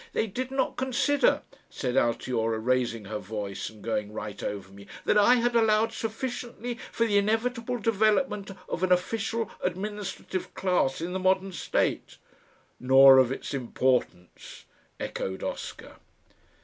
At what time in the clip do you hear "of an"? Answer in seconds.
8.67-8.91